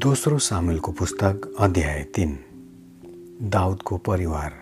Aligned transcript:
दोस्रो 0.00 0.38
सामेलको 0.38 0.92
पुस्तक 0.92 1.56
अध्याय 1.58 2.02
तिन। 2.02 2.38
दाउदको 3.42 3.96
परिवार। 3.96 4.52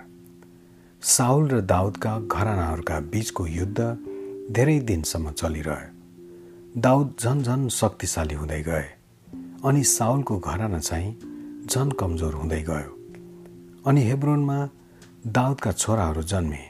साउल 1.03 1.49
र 1.49 1.61
दाउदका 1.61 2.19
घरानाहरूका 2.21 3.01
बीचको 3.01 3.47
युद्ध 3.47 3.79
धेरै 4.53 4.79
दिनसम्म 4.81 5.31
चलिरह्यो। 5.31 6.81
दाउद 6.81 7.15
झन 7.21 7.43
झन 7.43 7.69
शक्तिशाली 7.69 8.35
हुँदै 8.35 8.63
गए 8.63 8.89
अनि 9.65 9.85
साउलको 9.85 10.39
घराना 10.39 10.79
चाहिँ 10.79 11.13
झन 11.67 11.91
कमजोर 11.91 12.35
हुँदै 12.35 12.63
गयो। 12.63 12.91
अनि 13.87 14.03
हेब्रोनमा 14.03 14.59
दाउदका 15.27 15.73
छोराहरू 15.73 16.23
जन्मे। 16.23 16.63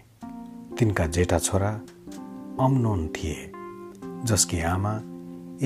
तिनका 0.78 1.06
जेठा 1.06 1.38
छोरा 1.38 1.70
अमनोन 2.60 3.08
थिए 3.08 3.50
जसकी 4.24 4.60
आमा 4.60 4.94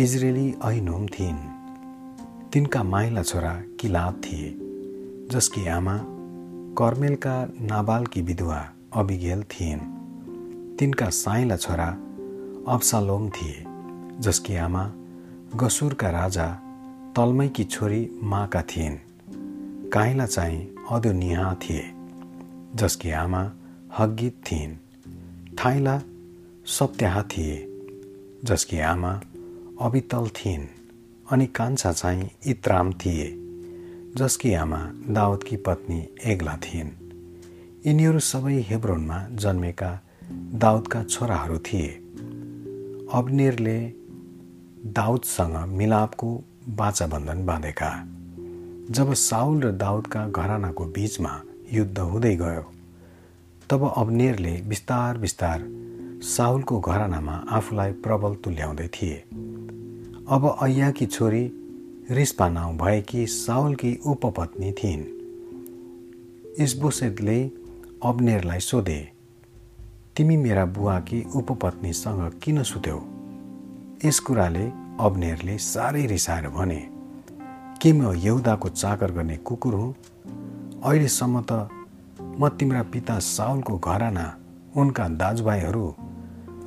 इजरेली 0.02 0.54
ऐनोम 0.64 1.06
थिइन्। 1.06 1.61
तिनका 2.52 2.82
माइला 2.82 3.22
छोरा 3.22 3.52
किलाब 3.80 4.20
थिए 4.24 4.48
जसकी 5.30 5.68
आमा 5.68 5.94
कर्मेलका 6.78 7.48
नाबालकी 7.60 8.22
विधवा 8.22 8.58
अबिगेल 8.92 9.42
थिइन्। 9.42 9.80
तिनका 10.76 11.08
साइला 11.10 11.56
छोरा 11.56 11.86
अब्सालोम 12.68 13.30
थिए 13.30 13.64
जसकी 14.20 14.56
आमा 14.56 14.84
गसुरका 15.56 16.10
राजा 16.10 16.46
तल्मैकी 17.16 17.64
छोरी 17.64 18.02
माका 18.22 18.62
थिइन्। 18.62 18.98
काइला 19.88 20.26
चाहिँ 20.26 20.74
अदोनिहा 20.90 21.54
थिए 21.54 21.90
जसकी 22.74 23.10
आमा 23.10 23.42
हग्गित 23.98 24.42
थिइन्। 24.50 24.76
ठाइला 25.56 26.00
सप्त्याह 26.66 27.22
थिए 27.22 27.56
जसकी 28.44 28.78
आमा 28.92 29.20
अबितल 29.80 30.28
थिइन्। 30.28 30.68
अनि 31.32 31.46
कान्छा 31.46 31.92
चाहिँ 31.92 32.30
इत्राम 32.46 32.92
थिए 32.92 33.28
जसकी 34.16 34.54
आमा 34.54 34.78
दाउदकी 35.08 35.56
पत्नी 35.56 36.08
एग्ला 36.24 36.56
थिइन्। 36.56 36.90
यिनीहरू 37.86 38.18
सबै 38.18 38.64
हेब्रोनमा 38.68 39.28
जन्मेका 39.32 40.00
दाउदका 40.32 41.02
छोराहरू 41.02 41.58
थिए। 41.58 41.88
अब्नेरले 43.14 43.78
दाउदसँग 44.92 45.56
मिलापको 45.68 46.44
बाचाबन्धन 46.68 47.44
बाँधेका। 47.46 47.90
जब 48.90 49.12
साउल 49.14 49.62
र 49.62 49.72
दाउदका 49.72 50.28
घरानाको 50.28 50.84
बीचमा 50.84 51.42
युद्ध 51.72 51.98
हुँदै 51.98 52.36
गयो 52.36 52.72
तब 53.70 53.92
अब्नेरले 53.96 54.52
बिस्तार 54.68 55.18
बिस्तार 55.18 55.64
साउलको 56.22 56.80
घरानामा 56.80 57.44
आफूलाई 57.50 57.92
प्रबल 57.92 58.34
तुल्याउँदै 58.34 58.88
थिए। 58.88 59.24
अब 60.32 60.58
अय्याकी 60.62 61.06
छोरी 61.06 61.52
रिस्पा 62.10 62.48
नाउँ 62.48 62.76
भएकी 62.76 63.26
साउलकी 63.26 64.00
उपपत्नी 64.06 64.72
थिइन्। 64.72 65.02
इस्बोसेतले 66.62 67.50
अब्नेरलाई 68.04 68.60
सोधे 68.60 69.12
तिमी 70.16 70.36
मेरा 70.36 70.64
बुवाकी 70.66 71.24
उपपत्नीसँग 71.34 72.40
किन 72.42 72.62
सुत्यौ? 72.62 72.96
यस 74.04 74.18
कुराले 74.20 74.64
अब्नेरले 75.00 75.58
साह्रै 75.58 76.06
रिसाएर 76.06 76.48
भने 76.48 76.88
के 77.82 77.92
म 77.92 78.12
यहुदाको 78.14 78.68
चाकर 78.68 79.12
गर्ने 79.12 79.36
कुकुर 79.36 79.74
हुँ? 79.74 79.94
अहिलेसम्म 80.84 81.44
त 81.52 81.68
म 82.40 82.48
तिम्रा 82.48 82.82
पिता 82.82 83.18
साउलको 83.18 83.78
घराना 83.78 84.26
उनका 84.76 85.08
दाजुभाइहरू 85.08 85.94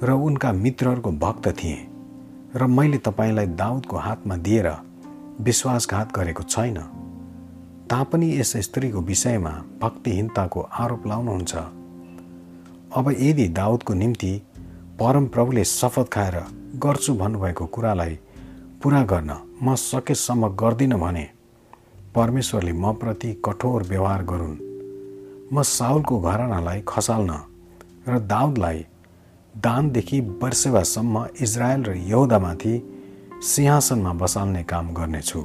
र 0.04 0.12
उनका 0.12 0.52
मित्रहरूको 0.54 1.12
भक्त 1.12 1.48
थिएँ। 1.48 1.95
र 2.56 2.66
मैले 2.68 2.98
तपाईँलाई 2.98 3.46
दाउदको 3.60 3.98
हातमा 3.98 4.36
दिएर 4.38 4.68
विश्वासघात 5.42 6.12
गरेको 6.16 6.44
छैन। 6.44 6.78
तापनि 7.92 8.28
यस 8.40 8.56
स्त्रीको 8.58 9.00
विषयमा 9.02 9.52
भक्तिहीनताको 9.82 10.60
आरोप 10.80 11.08
लाउनुहुन्छ। 11.08 11.54
अब 12.96 13.06
यदि 13.20 13.48
दाउदको 13.52 13.94
निम्ति 13.94 14.32
परमप्रभुले 15.00 15.64
शपथ 15.64 16.08
खाएर 16.08 16.38
गर्छु 16.80 17.14
भन्नुभएको 17.14 17.66
कुरालाई 17.66 18.18
पुरा 18.84 19.04
गर्न 19.04 19.32
म 19.64 19.76
सकेसम्म 19.76 20.48
गर्दिनँ 20.56 21.00
भने 21.00 21.28
परमेश्वरले 22.16 22.74
म 22.74 22.94
प्रति 22.94 23.34
कठोर 23.46 23.84
व्यवहार 23.84 24.24
गरून्। 24.24 24.58
म 25.54 25.62
साउलको 25.62 26.20
घरानालाई 26.22 26.84
खसाल्न 26.88 27.32
र 28.08 28.20
दाउदलाई 28.20 28.86
दानदेखि 29.56 30.20
वर्षेवासम्म 30.20 31.26
इजरायल 31.42 31.84
र 31.84 31.96
यौदामाथि 31.96 32.74
सिंहासनमा 33.42 34.14
बसाल्ने 34.14 34.64
काम 34.64 34.94
गर्नेछु। 34.94 35.42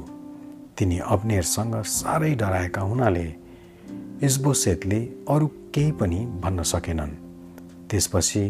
तिनी 0.77 0.97
अब्नेरसँग 0.99 1.75
साह्रै 1.81 2.35
डराएका 2.35 2.81
हुनाले 2.81 3.27
इस्बोसेतले 4.23 4.99
अरू 5.29 5.47
केही 5.47 5.91
पनि 5.91 6.19
भन्न 6.43 6.63
सकेनन्। 6.63 7.13
त्यसपछि 7.89 8.43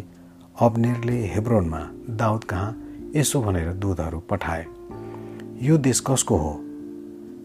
अब्नेरले 0.62 1.18
हेब्रोनमा 1.26 1.82
दाउद 2.10 2.44
कहाँ? 2.44 2.72
यसो 3.16 3.42
भनेर 3.42 3.74
दूतहरू 3.74 4.20
पठाए। 4.20 4.66
यो 5.62 5.78
देश 5.78 6.00
कसको 6.08 6.38
हो? 6.38 6.54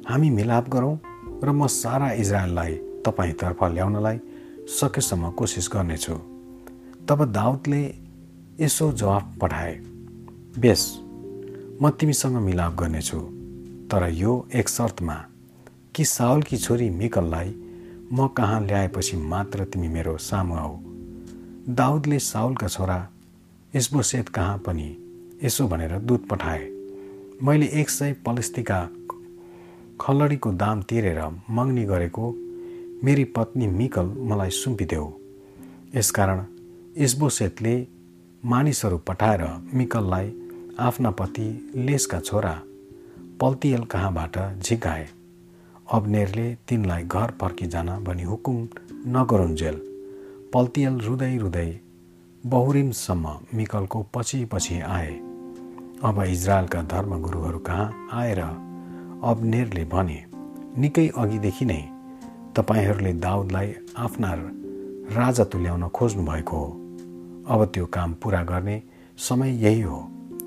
हामी 0.09 0.31
मिलाप 0.31 0.69
गरौँ 0.69 0.97
र 1.45 1.53
म 1.53 1.67
सारा 1.67 2.13
इजरायललाई 2.13 2.75
तपाईँतर्फ 3.07 3.65
ल्याउनलाई 3.65 4.19
सकेसम्म 4.69 5.31
कोसिस 5.31 5.71
गर्नेछु 5.73 6.15
तब 7.09 7.25
दाउदले 7.33 8.06
यसो 8.61 8.91
जवाफ 8.93 9.25
पठाए। 9.41 9.73
बेस 10.59 10.83
म 11.83 11.91
तिमीसँग 11.91 12.37
मिलाप 12.37 12.75
गर्नेछु 12.75 13.19
तर 13.91 14.09
यो 14.11 14.33
एक 14.55 14.69
शर्तमा 14.69 15.15
कि 15.95 16.05
साउलकी 16.05 16.57
छोरी 16.57 16.89
मिकललाई 16.91 17.49
म 18.13 18.27
कहाँ 18.37 18.61
ल्याएपछि 18.61 19.17
मात्र 19.17 19.65
तिमी 19.65 19.89
मेरो 19.89 20.17
सामु 20.19 20.55
आऊ 20.55 20.77
दाउदले 21.71 22.19
साउलका 22.19 22.69
छोरा 22.69 22.97
यसबोसेत 23.75 24.29
कहाँ 24.29 24.59
पनि 24.59 24.89
यसो 25.45 25.67
भनेर 25.69 25.99
दुध 25.99 26.27
पठाए। 26.29 26.63
मैले 27.43 27.67
एक 27.81 27.91
सय 27.91 28.13
पलस्तीका 28.27 28.79
खलडीको 30.01 30.53
दाम 30.53 30.83
तिरेर 30.83 31.21
मग्नी 31.51 31.85
गरेको 31.85 32.31
मेरी 33.05 33.25
पत्नी 33.37 33.67
मिकल 33.67 34.07
मलाई 34.31 34.51
सुम्पिदेऊ। 34.53 35.11
यसकारण 35.95 36.45
इस्बोसेतले 36.97 37.75
मानिसहरू 38.45 38.99
पठाएर 38.99 39.43
मिकललाई 39.75 40.33
आफ्ना 40.81 41.11
पति 41.11 41.73
लेसका 41.77 42.21
छोरा 42.21 42.63
पल्तियल 43.41 43.85
कहाँबाट 43.85 44.37
झिकाए। 44.63 45.09
अब्नेरले 45.93 46.55
तिनलाई 46.69 47.03
घर 47.03 47.33
फर्किजान 47.41 47.89
भनी 48.05 48.23
हुकुम 48.23 48.69
नगरुन्जेल 49.07 49.81
पल्तियल 50.55 51.01
रुँदै 51.01 51.37
रुँदै 51.39 51.81
बहुरिमसम्म 52.47 53.37
मिकलको 53.55 54.07
पछि 54.15 54.45
पछि 54.45 54.81
आए। 54.81 55.13
अब 56.05 56.23
इजरायलका 56.29 56.83
धर्मगुरुहरू 56.83 57.59
कहाँ 57.59 58.09
आएर? 58.13 58.41
अब्नेरले 59.25 59.85
भने 59.85 60.25
निकै 60.79 61.09
अघिदेखि 61.09 61.65
नै 61.65 61.83
तपाईँहरूले 62.57 63.13
दाउदलाई 63.13 63.75
आफ्ना 63.99 64.35
राजा 65.17 65.45
तुल्याउन 65.45 65.89
खोज्नु 65.89 66.23
भएको 66.23 66.57
हो। 66.57 66.86
अब 67.49 67.65
त्यो 67.75 67.87
काम 67.87 68.13
पुरा 68.23 68.43
गर्ने 68.43 68.83
समय 69.19 69.51
यही 69.65 69.81
हो। 69.81 69.99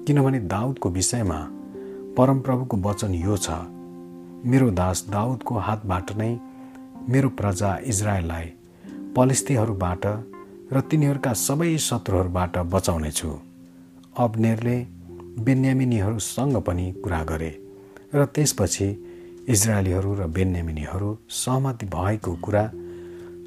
किनभने 0.07 0.39
दाउदको 0.51 0.89
विषयमा 0.89 1.39
परमप्रभुको 2.17 2.77
वचन 2.77 3.13
यो 3.15 3.35
छ 3.37 3.49
मेरो 4.45 4.69
दास 4.71 5.05
दाउदको 5.09 5.55
हातबाट 5.57 6.11
नै 6.17 6.31
मेरो 7.09 7.29
प्रजा 7.39 7.69
इजरायललाई 7.83 8.45
पलिस्तीहरूबाट 9.15 10.05
र 10.73 10.81
तिनीहरूका 10.81 11.33
सबै 11.33 11.77
शत्रुहरूबाट 11.77 12.57
बचाउनेछु। 12.73 13.29
अब्नेरले 14.17 14.77
बेन्यामिनीहरूसँग 15.45 16.57
पनि 16.67 16.85
कुरा 17.03 17.21
गरे 17.23 17.51
र 18.15 18.25
त्यसपछि 18.25 18.87
इजरायलीहरू 19.47 20.11
र 20.13 20.27
बेन्यामिनीहरू 20.35 21.09
सहमति 21.35 21.85
भएको 21.95 22.35
कुरा 22.43 22.65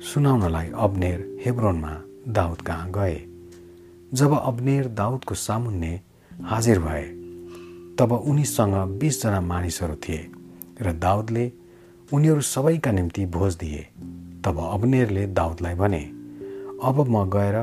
सुनाउनलाई 0.09 0.71
अब्नेर 0.87 1.19
हेब्रोनमा 1.45 1.93
दाउद 2.29 2.61
कहाँ 2.63 2.91
गए। 2.91 3.19
जब 4.13 4.33
अब्नेर 4.39 4.89
दाउदको 4.89 5.35
सामुन्ने 5.35 6.01
हाजिर 6.45 6.79
भए 6.79 7.05
तब 7.99 8.13
उनीसँग 8.13 8.75
बिसजना 9.01 9.41
मानिसहरू 9.41 9.95
थिए 9.95 10.21
र 10.81 10.93
दाउदले 10.93 11.45
उनीहरू 12.13 12.41
सबैका 12.41 12.91
निम्ति 12.93 13.25
भोज 13.27 13.55
दिए। 13.57 13.83
तब 14.45 14.59
अब्नेरले 14.73 15.27
दाउदलाई 15.33 15.75
भने 15.75 16.01
अब 16.85 16.97
म 17.09 17.25
गएर 17.31 17.57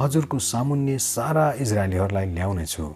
हजुरको 0.00 0.38
सामुन्ने 0.38 0.98
सारा 0.98 1.44
इजरायलीहरूलाई 1.60 2.26
ल्याउनेछु 2.26 2.86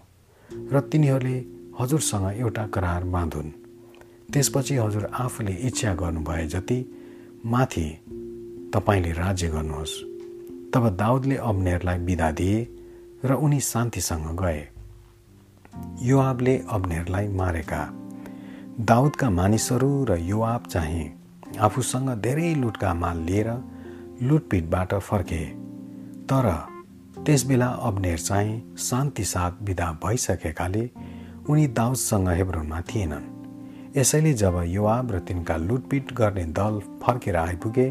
र 0.73 0.81
तिनीहरूले 0.81 1.37
हजुरसँग 1.81 2.26
एउटा 2.37 2.67
करार 2.67 3.05
बाँधुन्। 3.05 3.50
त्यसपछि 4.32 4.76
हजुर 4.76 5.05
आफूले 5.14 5.55
इच्छा 5.69 5.94
गर्नुभए 5.94 6.47
जति 6.47 6.79
माथि 7.47 7.87
तपाईँले 8.75 9.12
राज्य 9.12 9.49
गर्नुहोस्। 9.49 9.94
तब 10.73 10.88
दाउदले 10.97 11.37
अब्नेरलाई 11.50 11.99
बिदा 11.99 12.31
दिए 12.32 12.58
र 13.25 13.32
उनी 13.32 13.61
शान्तिसँग 13.61 14.38
गए। 14.40 14.69
युवाबले 16.02 16.62
अब्नेरलाई 16.70 17.28
मारेका। 17.28 17.81
दाउदका 18.81 19.31
मानिसहरू 19.31 20.05
र 20.05 20.17
युवाप 20.19 20.67
चाहिँ 20.67 21.12
आफूसँग 21.58 22.11
धेरै 22.20 22.55
लुटका 22.55 22.94
माल 22.94 23.19
लिएर 23.19 23.50
लुटपिटबाट 24.22 24.94
फर्के। 24.94 25.44
तर 26.25 26.49
त्यसबेला 27.26 27.67
अब्नेर 27.67 28.19
चाहिँ 28.19 28.76
शान्ति 28.76 29.25
साथ 29.25 29.52
विदा 29.62 29.93
भइसकेकाले 30.05 30.90
उनी 31.49 31.66
दाउदसँग 31.66 32.28
हेब्रोनमा 32.28 32.81
थिएनन्। 32.81 33.31
यसैले 33.96 34.32
जब 34.32 34.62
युवाब 34.66 35.12
र 35.12 35.19
तिनका 35.19 35.56
लुटपिट 35.56 36.12
गर्ने 36.12 36.44
दल 36.44 36.81
फर्केर 37.02 37.37
आइपुगे 37.37 37.88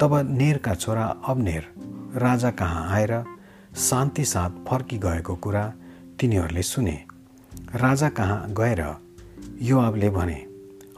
तब 0.00 0.26
नेरका 0.30 0.74
छोरा 0.74 1.06
अब्नेर 1.28 1.68
राजा 2.16 2.50
कहाँ 2.50 2.90
आएर 2.90 3.12
शान्ति 3.72 4.24
साथ 4.24 4.50
फर्की 4.68 4.96
गएको 4.98 5.34
कुरा 5.34 5.64
तिनीहरूले 6.20 6.62
सुने। 6.62 6.92
राजा 7.74 8.08
कहाँ 8.08 8.46
गएर 8.52 8.84
युवाबले 9.62 10.10
भने 10.10 10.44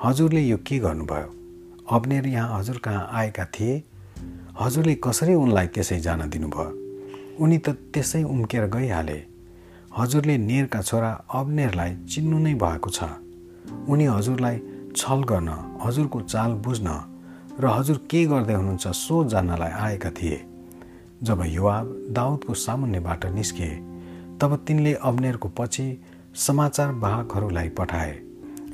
हजुरले 0.05 0.41
यो 0.41 0.56
के 0.67 0.79
गर्नुभयो? 0.79 1.29
अब्नेर 1.91 2.26
यहाँ 2.26 2.59
हजुर 2.59 2.79
कहाँ 2.79 3.09
आएका 3.12 3.44
थिए? 3.44 3.82
हजुरले 4.61 4.94
कसरी 4.94 5.35
उनलाई 5.35 5.67
त्यसै 5.67 5.99
जान 6.00 6.29
दिनुभयो? 6.31 6.71
उनी 7.41 7.59
त 7.59 7.69
त्यसै 7.94 8.23
उम्केर 8.23 8.67
गइहाले। 8.67 9.23
हजुरले 9.99 10.37
नेरका 10.38 10.81
छोरा 10.82 11.11
अब्नेरलाई 11.31 11.94
चिन्नु 12.11 12.38
नै 12.38 12.55
भएको 12.55 12.91
छ। 12.91 13.05
उनी 13.88 14.06
हजुरलाई 14.06 14.56
छल 14.97 15.23
गर्न 15.23 15.49
हजुरको 15.82 16.21
चाल 16.21 16.53
बुझ्न 16.59 16.88
र 17.61 17.67
हजुर 17.71 17.97
के 18.11 18.25
गर्दै 18.26 18.55
हुनुहुन्छ 18.55 18.87
सो 18.88 19.25
जान्नलाई 19.31 19.71
आएका 19.71 20.11
थिए। 20.11 20.38
जब 21.22 21.43
युवाब 21.46 21.87
दाउदको 22.11 22.55
सामुन्नेबाट 22.55 23.26
निस्के 23.26 23.69
तब 24.38 24.56
तिनले 24.66 24.94
अब्नेरको 24.94 25.49
पछि 25.49 25.87
समाचार 26.37 26.93
वाहकहरूलाई 26.93 27.69
पठाए 27.69 28.12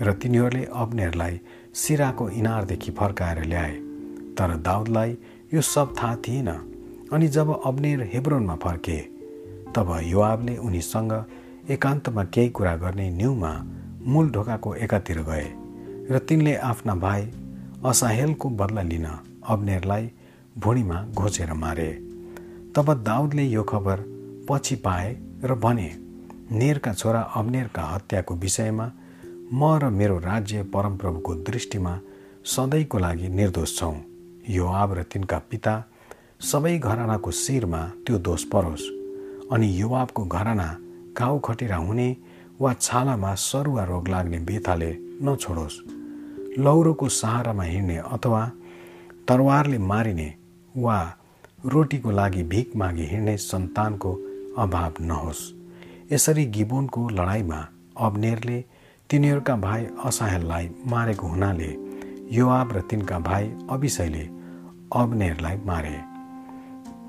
र 0.00 0.12
तिनीहरूले 0.12 0.64
अब्नेरलाई 0.64 1.40
सिराको 1.74 2.28
इनारदेखि 2.30 2.90
फर्काएर 2.90 3.44
ल्याए। 3.44 3.74
तर 4.38 4.56
दाउदलाई 4.56 5.16
यो 5.54 5.60
सब 5.60 5.94
थाहा 6.02 6.16
थिएन 6.16 6.48
अनि 7.12 7.28
जब 7.28 7.60
अब्नेर 7.66 8.02
हेब्रोनमा 8.12 8.56
फर्के 8.56 8.98
तब 9.76 9.98
युवाबले 10.02 10.56
उनीसँग 10.56 11.12
एकान्तमा 11.70 12.24
केही 12.24 12.48
कुरा 12.48 12.76
गर्ने 12.76 13.10
न्युमा 13.10 13.52
मूल 14.06 14.30
ढोकाको 14.30 14.74
एकातिर 14.74 15.22
गए 15.22 15.48
र 16.10 16.18
तिनले 16.18 16.54
आफ्ना 16.56 16.94
भाइ 16.94 17.30
असाहेलको 17.86 18.48
बदला 18.50 18.82
लिन 18.82 19.06
अब्नेरलाई 19.48 20.10
भुँडीमा 20.58 21.06
घोचेर 21.14 21.52
मारे। 21.52 22.09
तब 22.76 22.92
दाउदले 23.04 23.44
यो 23.44 23.62
खबर 23.62 24.04
पछि 24.48 24.76
पाए 24.76 25.10
र 25.44 25.54
भने 25.54 25.88
नेरका 26.52 26.92
छोरा 26.92 27.20
अब्नेरका 27.36 27.82
हत्याको 27.84 28.34
विषयमा 28.34 28.86
म 29.52 29.78
र 29.82 29.90
मेरो 29.90 30.18
राज्य 30.18 30.62
परमप्रभुको 30.74 31.34
दृष्टिमा 31.48 31.98
सधैँको 32.46 32.98
लागि 32.98 33.28
निर्दोष 33.28 33.76
छौँ। 33.78 33.94
यो 34.48 34.66
आब 34.66 34.92
र 34.92 35.02
तिनका 35.02 35.38
पिता 35.50 35.74
सबै 36.40 36.78
घरानाको 36.78 37.30
शिरमा 37.30 37.82
त्यो 38.06 38.18
दोष 38.18 38.44
परोस्। 38.52 38.86
अनि 39.52 39.68
युवाको 39.80 40.24
घराना 40.26 40.68
घाउ 41.18 41.38
खटिरा 41.44 41.76
हुने 41.76 42.08
वा 42.60 42.72
छालामा 42.80 43.34
सरुवा 43.34 43.84
रोग 43.84 44.08
लाग्ने 44.08 44.38
बेथाले 44.48 44.90
नछोडोस्। 45.22 45.82
लौरोको 46.58 47.08
सहारामा 47.10 47.64
हिँड्ने 47.64 47.96
अथवा 48.14 48.42
तरवारले 49.28 49.78
मारिने 49.90 50.34
वा 50.74 50.98
रोटीको 51.66 52.10
लागि 52.10 52.42
भिख 52.42 52.76
मागी 52.76 53.04
हिँड्ने 53.06 53.36
सन्तानको 53.36 54.12
अभाव 54.58 54.94
नहोस्। 55.00 55.40
यसरी 56.12 56.44
गिबोनको 56.56 57.08
लडाइँमा 57.08 57.58
अब्नेरले 58.00 58.60
तिनीहरूका 59.10 59.56
भाइ 59.56 59.86
असाहेललाई 60.04 60.68
मारेको 60.86 61.26
हुनाले 61.26 61.68
युवाब 62.36 62.72
र 62.72 62.80
तिनका 62.80 63.18
भाइ 63.28 63.52
अभिषयले 63.70 64.24
अब्नेरलाई 64.96 65.56
मारे। 65.66 65.96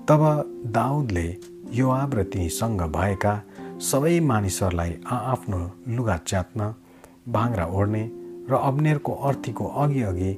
तब 0.07 0.21
दाउदले 0.75 1.27
युवाब 1.73 2.15
र 2.15 2.23
तिनीसँग 2.27 2.81
भएका 2.91 3.33
सबै 3.81 4.19
मानिसहरूलाई 4.19 4.99
आआफ्नो 5.11 5.61
लुगा 5.95 6.17
च्यात्न 6.27 6.73
भाङ्रा 7.31 7.65
ओढ्ने 7.71 8.03
र 8.49 8.59
अब्नेरको 8.61 9.13
अर्थीको 9.29 9.65
अघि 9.83 10.01
अघि 10.03 10.31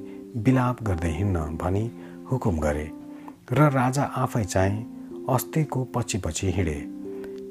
बिलाप 0.44 0.82
गर्दै 0.82 1.16
हिँड्न 1.18 1.56
भनी 1.58 1.90
हुकुम 2.30 2.58
गरे। 2.58 3.03
र 3.52 3.68
राजा 3.70 4.02
आफै 4.02 4.44
चाहिँ 4.44 5.26
अस्तिको 5.28 5.84
पछि 5.84 6.18
पछि 6.18 6.50
हिँडे। 6.50 6.78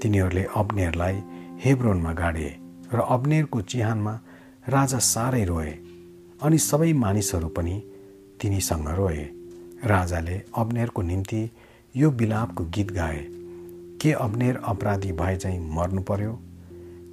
तिनीहरूले 0.01 0.43
अब्नेरलाई 0.55 1.17
हेब्रोनमा 1.63 2.13
गाडे 2.13 2.49
र 2.93 2.99
अब्नेरको 2.99 3.61
चिहानमा 3.61 4.13
राजा 4.69 4.99
साह्रै 4.99 5.43
रोए 5.43 5.71
अनि 6.41 6.57
सबै 6.57 6.93
मानिसहरू 6.93 7.47
पनि 7.47 7.75
तिनीसँग 8.41 8.87
रोए। 8.89 9.23
राजाले 9.85 10.41
अब्नेरको 10.57 11.01
निम्ति 11.01 11.41
यो 11.95 12.11
बिलापको 12.11 12.63
गीत 12.65 12.91
गाए 12.91 13.21
के 14.01 14.11
अब्नेर 14.17 14.59
अपराधी 14.65 15.11
भए 15.11 15.35
चाहिँ 15.35 15.59
मर्नु 15.59 16.01
पर्यो? 16.01 16.33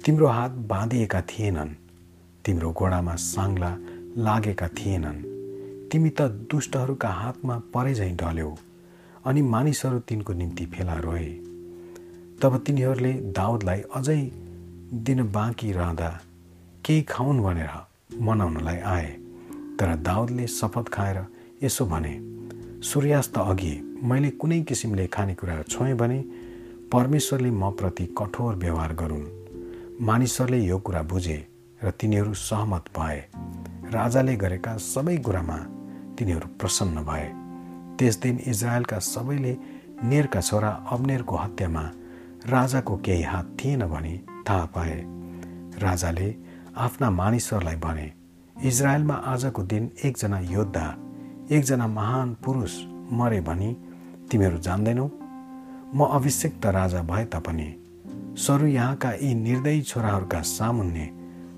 तिम्रो 0.05 0.27
हात 0.27 0.51
बाँधिएका 0.51 1.21
थिएनन् 1.21 1.77
तिम्रो 2.45 2.71
घोडामा 2.73 3.15
साङ्ला 3.15 3.71
लागेका 4.17 4.67
थिएनन् 4.67 5.23
तिमी 5.91 6.09
त 6.09 6.21
दुष्टहरूका 6.51 7.09
हातमा 7.09 7.61
परे 7.73 7.93
झैँ 7.93 8.15
ढल्यौ। 8.15 8.51
अनि 9.25 9.41
मानिसहरू 9.41 9.99
तिनको 9.99 10.33
निम्ति 10.33 10.65
फेला 10.65 10.93
रोए 10.95 11.25
तब 12.41 12.57
तिनीहरूले 12.65 13.13
दाउदलाई 13.13 13.81
अझै 13.95 14.21
दिन 15.05 15.23
बाँकी 15.31 15.71
रहँदा 15.71 16.09
केही 16.85 17.01
खाउन् 17.01 17.41
भनेर 17.41 17.69
मनाउनलाई 18.21 18.77
आए। 18.77 19.07
तर 19.79 19.95
दाउदले 19.95 20.47
शपथ 20.47 20.89
खाएर 20.89 21.17
यसो 21.63 21.85
भने 21.85 22.13
सूर्यास्त 22.83 23.37
अघि 23.37 23.73
मैले 24.03 24.29
कुनै 24.31 24.59
किसिमले 24.61 25.07
खानेकुरा 25.07 25.61
छोएँ 25.63 25.93
भने 25.93 26.19
परमेश्वरले 26.91 27.51
म 27.51 27.71
प्रति 27.71 28.05
कठोर 28.17 28.55
व्यवहार 28.55 28.93
गरून्। 28.93 29.25
मानिसहरूले 30.01 30.59
यो 30.65 30.77
कुरा 30.79 31.01
बुझे 31.03 31.37
र 31.83 31.91
तिनीहरू 31.91 32.33
सहमत 32.33 32.89
भए। 32.97 33.19
राजाले 33.93 34.35
गरेका 34.35 34.77
सबै 34.77 35.17
कुरामा 35.17 35.57
तिनीहरू 36.17 36.47
प्रसन्न 36.59 37.03
भए। 37.03 37.40
त्यस 38.01 38.17
दिन 38.17 38.37
इजरायलका 38.47 38.97
सबैले 38.97 39.53
नेरका 40.09 40.41
छोरा 40.41 40.69
अब्नेरको 40.91 41.35
हत्यामा 41.37 41.83
राजाको 42.49 42.95
केही 42.97 43.23
हात 43.23 43.57
थिएन 43.59 43.85
भने 43.85 44.13
थाहा 44.49 44.65
पाए। 44.73 44.97
राजाले 45.77 46.29
आफ्ना 46.77 47.09
मानिसहरूलाई 47.11 47.75
भने 47.75 48.07
इजरायलमा 48.55 49.15
आजको 49.33 49.63
दिन 49.63 49.91
एकजना 50.05 50.39
योद्धा 50.49 50.87
एकजना 51.51 51.87
महान 51.87 52.33
पुरुष 52.43 52.79
मरे 53.13 53.41
भनी 53.41 53.69
तिमीहरू 54.31 54.57
जान्दैनौ। 54.57 55.07
म 55.93 56.09
अभिषेक्त 56.09 56.65
राजा 56.65 57.01
भए 57.03 57.25
तापनि 57.29 57.69
सरु 58.41 58.67
यहाँका 58.67 59.11
यी 59.13 59.33
निर्दयी 59.45 59.81
छोराहरूका 59.83 60.41
सामुन्ने 60.57 61.09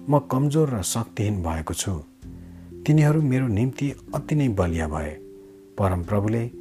म 0.09 0.19
कमजोर 0.31 0.75
र 0.75 0.81
शक्तिहीन 0.93 1.43
भएको 1.43 1.73
छु। 1.73 1.97
तिनीहरू 2.85 3.21
मेरो 3.31 3.47
निम्ति 3.47 3.93
अति 4.15 4.35
नै 4.35 4.49
बलिया 4.59 4.87
भए। 4.87 5.22
परमप्रभुले 5.77 6.51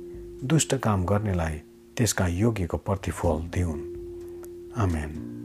दुष्ट 0.45 0.75
काम 0.75 1.05
गर्नेलाई 1.05 1.61
त्यसका 1.97 2.27
योग्यको 2.27 2.77
प्रतिफल 2.77 3.39
दिउन्। 3.55 3.81
आमेन। 4.77 5.42